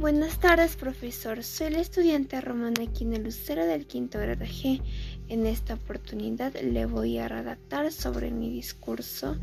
[0.00, 1.42] Buenas tardes, profesor.
[1.42, 4.80] Soy la estudiante Romana Quine Lucero del quinto grado G.
[5.28, 9.36] En esta oportunidad le voy a redactar sobre mi discurso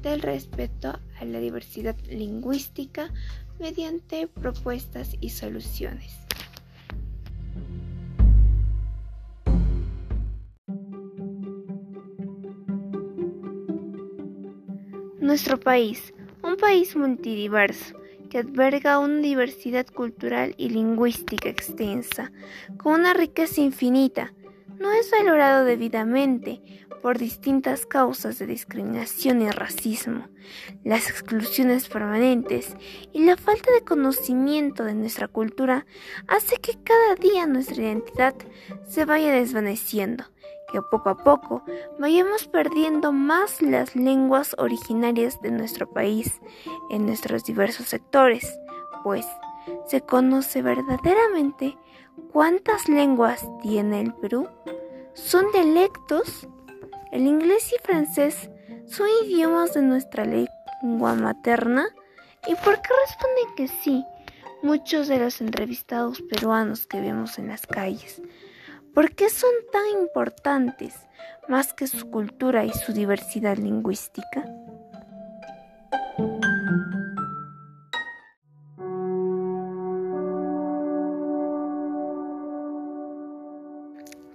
[0.00, 3.12] del respeto a la diversidad lingüística
[3.58, 6.14] mediante propuestas y soluciones.
[15.20, 16.14] Nuestro país,
[16.60, 17.96] país multidiverso
[18.28, 22.30] que alberga una diversidad cultural y lingüística extensa,
[22.76, 24.32] con una riqueza infinita,
[24.78, 26.60] no es valorado debidamente
[27.02, 30.28] por distintas causas de discriminación y racismo,
[30.84, 32.76] las exclusiones permanentes
[33.12, 35.86] y la falta de conocimiento de nuestra cultura
[36.28, 38.34] hace que cada día nuestra identidad
[38.86, 40.24] se vaya desvaneciendo,
[40.72, 41.64] que poco a poco
[41.98, 46.40] vayamos perdiendo más las lenguas originarias de nuestro país
[46.90, 48.58] en nuestros diversos sectores,
[49.02, 49.26] pues
[49.86, 51.76] se conoce verdaderamente
[52.32, 54.48] cuántas lenguas tiene el Perú.
[55.14, 56.48] ¿Son dialectos?
[57.12, 58.50] El inglés y francés
[58.86, 61.88] son idiomas de nuestra lengua materna.
[62.46, 64.04] ¿Y por qué responden que sí?
[64.62, 68.22] Muchos de los entrevistados peruanos que vemos en las calles.
[68.94, 70.94] ¿Por qué son tan importantes
[71.48, 74.44] más que su cultura y su diversidad lingüística?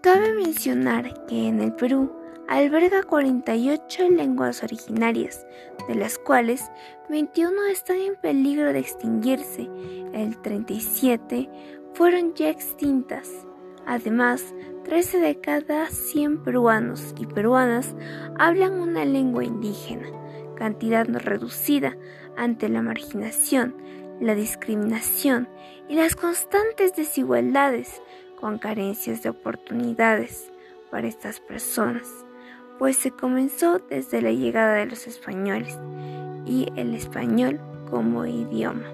[0.00, 5.46] Cabe mencionar que en el Perú alberga 48 lenguas originarias,
[5.88, 6.70] de las cuales
[7.08, 9.68] 21 están en peligro de extinguirse,
[10.12, 11.48] el 37
[11.94, 13.30] fueron ya extintas.
[13.86, 14.54] Además,
[14.84, 17.94] 13 de cada 100 peruanos y peruanas
[18.38, 20.08] hablan una lengua indígena,
[20.56, 21.96] cantidad no reducida
[22.36, 23.74] ante la marginación,
[24.20, 25.48] la discriminación
[25.88, 28.02] y las constantes desigualdades
[28.40, 30.50] con carencias de oportunidades
[30.90, 32.08] para estas personas
[32.78, 35.78] pues se comenzó desde la llegada de los españoles
[36.46, 37.60] y el español
[37.90, 38.86] como idioma,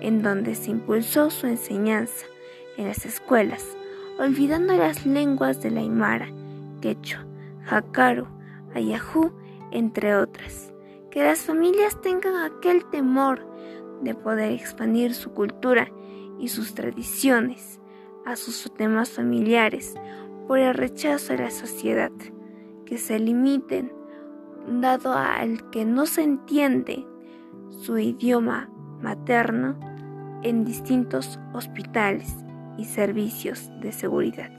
[0.00, 2.26] en donde se impulsó su enseñanza
[2.76, 3.76] en las escuelas,
[4.18, 6.28] olvidando las lenguas de la Aymara,
[6.80, 7.26] Quechua,
[7.64, 8.26] Jacaru,
[8.74, 9.32] Ayahu,
[9.72, 10.72] entre otras.
[11.10, 13.44] Que las familias tengan aquel temor
[14.02, 15.90] de poder expandir su cultura
[16.38, 17.80] y sus tradiciones
[18.24, 19.94] a sus temas familiares
[20.46, 22.12] por el rechazo de la sociedad
[22.88, 23.92] que se limiten,
[24.80, 27.06] dado al que no se entiende
[27.68, 28.70] su idioma
[29.02, 29.78] materno
[30.42, 32.34] en distintos hospitales
[32.78, 34.50] y servicios de seguridad.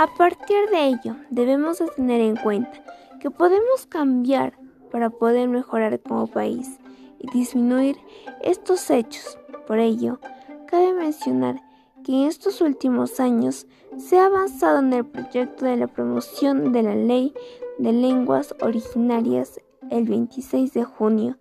[0.00, 2.82] A partir de ello, debemos de tener en cuenta
[3.20, 4.54] que podemos cambiar
[4.90, 6.80] para poder mejorar como país
[7.20, 7.96] y disminuir
[8.42, 9.38] estos hechos.
[9.66, 10.18] Por ello,
[10.66, 11.62] cabe mencionar
[12.02, 13.66] que en estos últimos años
[13.96, 17.32] se ha avanzado en el proyecto de la promoción de la Ley
[17.78, 19.60] de Lenguas Originarias
[19.90, 21.36] el 26 de junio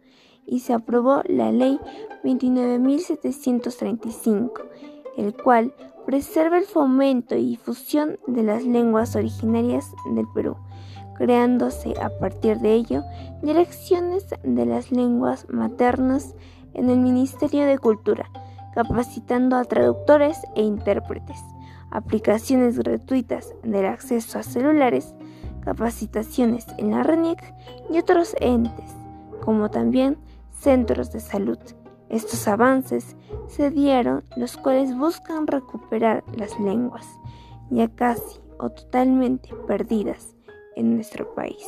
[0.45, 1.79] y se aprobó la Ley
[2.23, 4.51] 29.735,
[5.17, 5.73] el cual
[6.05, 10.57] preserva el fomento y difusión de las lenguas originarias del Perú
[11.19, 13.03] creándose a partir de ello
[13.41, 16.33] direcciones de las lenguas maternas
[16.73, 18.31] en el Ministerio de Cultura,
[18.73, 21.37] capacitando a traductores e intérpretes,
[21.91, 25.13] aplicaciones gratuitas del acceso a celulares,
[25.59, 27.53] capacitaciones en la RENIEC
[27.91, 28.95] y otros entes,
[29.43, 30.17] como también
[30.51, 31.59] centros de salud.
[32.07, 37.05] Estos avances se dieron los cuales buscan recuperar las lenguas,
[37.69, 40.35] ya casi o totalmente perdidas
[40.79, 41.65] en nuestro país.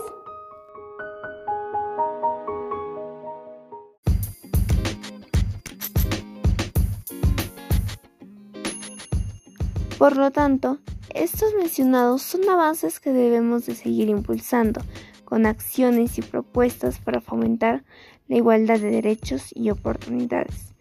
[9.97, 10.79] Por lo tanto,
[11.13, 14.81] estos mencionados son avances que debemos de seguir impulsando
[15.25, 17.83] con acciones y propuestas para fomentar
[18.27, 20.73] la igualdad de derechos y oportunidades.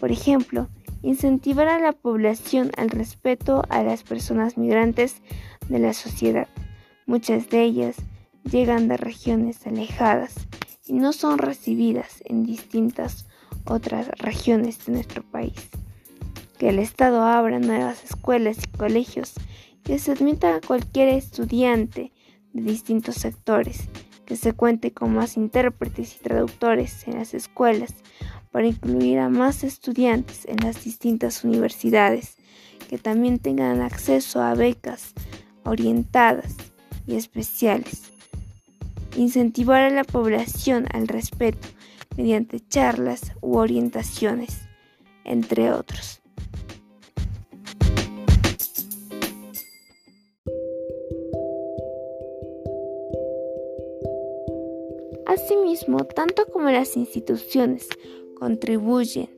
[0.00, 0.68] Por ejemplo,
[1.02, 5.22] incentivar a la población al respeto a las personas migrantes
[5.68, 6.48] de la sociedad,
[7.08, 7.94] Muchas de ellas
[8.50, 10.34] llegan de regiones alejadas
[10.86, 13.26] y no son recibidas en distintas
[13.64, 15.68] otras regiones de nuestro país.
[16.58, 19.34] Que el Estado abra nuevas escuelas y colegios
[19.84, 22.10] que se admita a cualquier estudiante
[22.52, 23.88] de distintos sectores,
[24.24, 27.94] que se cuente con más intérpretes y traductores en las escuelas
[28.50, 32.36] para incluir a más estudiantes en las distintas universidades,
[32.88, 35.12] que también tengan acceso a becas
[35.62, 36.56] orientadas
[37.06, 38.02] y especiales.
[39.16, 41.68] Incentivar a la población al respeto
[42.16, 44.60] mediante charlas u orientaciones,
[45.24, 46.20] entre otros.
[55.26, 57.88] Asimismo, tanto como las instituciones
[58.38, 59.28] contribuyen,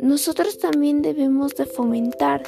[0.00, 2.42] nosotros también debemos de fomentar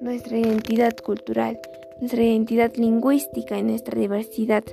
[0.00, 1.58] nuestra identidad cultural,
[2.00, 4.64] nuestra identidad lingüística y nuestra diversidad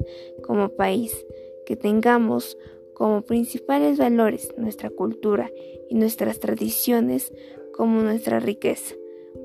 [0.43, 1.25] como país,
[1.65, 2.57] que tengamos
[2.93, 5.49] como principales valores nuestra cultura
[5.89, 7.33] y nuestras tradiciones
[7.73, 8.95] como nuestra riqueza.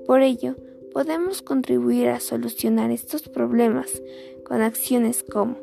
[0.06, 0.56] Por ello,
[0.92, 4.02] podemos contribuir a solucionar estos problemas
[4.44, 5.56] con acciones como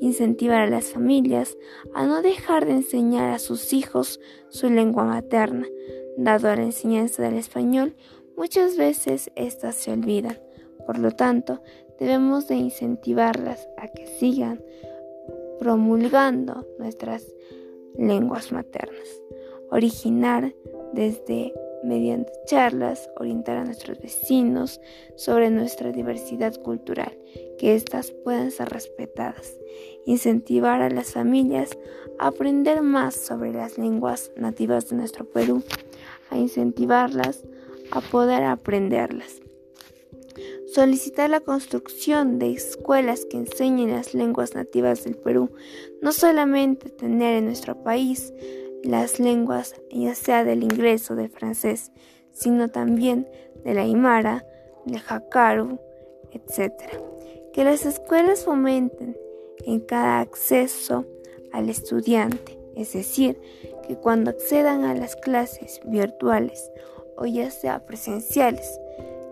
[0.00, 1.56] incentivar a las familias
[1.94, 5.66] a no dejar de enseñar a sus hijos su lengua materna,
[6.16, 7.94] dado a la enseñanza del español,
[8.36, 10.38] muchas veces éstas se olvidan.
[10.86, 11.60] Por lo tanto,
[11.98, 14.62] debemos de incentivarlas a que sigan
[15.58, 17.26] promulgando nuestras
[17.96, 19.22] lenguas maternas.
[19.70, 20.54] Originar
[20.92, 21.52] desde
[21.82, 24.80] mediante charlas, orientar a nuestros vecinos
[25.16, 27.16] sobre nuestra diversidad cultural,
[27.58, 29.58] que éstas puedan ser respetadas.
[30.06, 31.70] Incentivar a las familias
[32.18, 35.62] a aprender más sobre las lenguas nativas de nuestro Perú,
[36.30, 37.44] a incentivarlas
[37.90, 39.43] a poder aprenderlas
[40.74, 45.52] solicitar la construcción de escuelas que enseñen las lenguas nativas del Perú,
[46.02, 48.32] no solamente tener en nuestro país
[48.82, 51.92] las lenguas ya sea del inglés o del francés,
[52.32, 53.28] sino también
[53.64, 54.44] del aymara,
[54.84, 55.78] del jacaru,
[56.32, 56.72] etc.
[57.52, 59.16] Que las escuelas fomenten
[59.64, 61.06] en cada acceso
[61.52, 63.40] al estudiante, es decir,
[63.86, 66.72] que cuando accedan a las clases virtuales
[67.16, 68.80] o ya sea presenciales,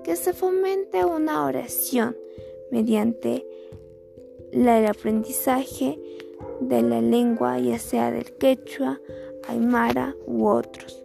[0.04, 2.16] que se fomente una oración
[2.70, 3.46] mediante
[4.52, 5.98] el aprendizaje
[6.60, 9.00] de la lengua, ya sea del quechua,
[9.48, 10.98] aymara u otros.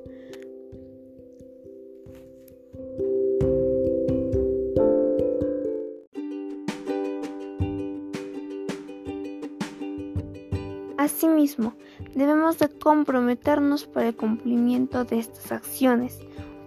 [10.98, 11.74] Asimismo,
[12.16, 16.20] debemos de comprometernos por el cumplimiento de estas acciones.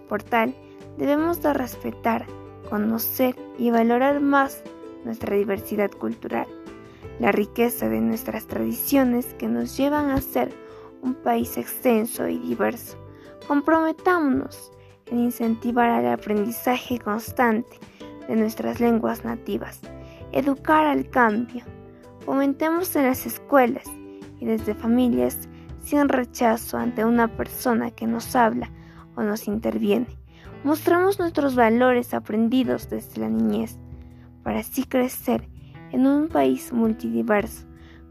[0.09, 0.55] Por tal,
[0.97, 2.25] Debemos de respetar,
[2.69, 4.63] conocer y valorar más
[5.05, 6.47] nuestra diversidad cultural,
[7.19, 10.53] la riqueza de nuestras tradiciones que nos llevan a ser
[11.01, 12.97] un país extenso y diverso.
[13.47, 14.71] Comprometámonos
[15.07, 17.79] en incentivar el aprendizaje constante
[18.27, 19.81] de nuestras lenguas nativas,
[20.31, 21.63] educar al cambio,
[22.25, 23.85] fomentemos en las escuelas
[24.39, 25.49] y desde familias
[25.83, 28.69] sin rechazo ante una persona que nos habla
[29.15, 30.20] o nos interviene
[30.63, 33.77] mostramos nuestros valores aprendidos desde la niñez,
[34.43, 35.47] para así crecer
[35.91, 37.65] en un país multidiverso,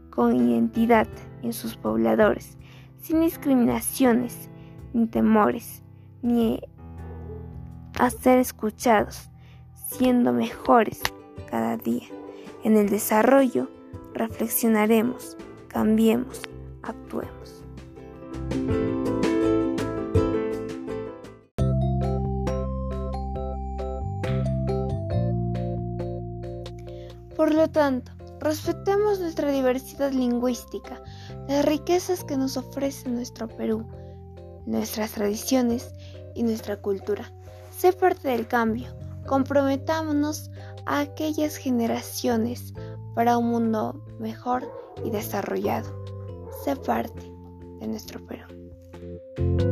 [0.09, 1.07] con identidad
[1.41, 2.57] en sus pobladores,
[2.99, 4.49] sin discriminaciones,
[4.93, 5.83] ni temores,
[6.21, 6.59] ni
[7.99, 9.29] a ser escuchados,
[9.73, 11.01] siendo mejores
[11.49, 12.07] cada día.
[12.63, 13.69] En el desarrollo
[14.13, 15.37] reflexionaremos,
[15.67, 16.41] cambiemos,
[16.83, 17.63] actuemos.
[27.41, 31.01] Por lo tanto, respetemos nuestra diversidad lingüística,
[31.47, 33.83] las riquezas que nos ofrece nuestro Perú,
[34.67, 35.91] nuestras tradiciones
[36.35, 37.33] y nuestra cultura.
[37.75, 38.95] Sé parte del cambio,
[39.25, 40.51] comprometámonos
[40.85, 42.75] a aquellas generaciones
[43.15, 44.71] para un mundo mejor
[45.03, 45.89] y desarrollado.
[46.63, 47.23] Sé parte
[47.79, 49.70] de nuestro Perú.